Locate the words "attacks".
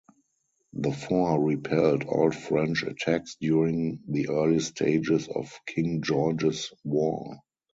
2.81-3.37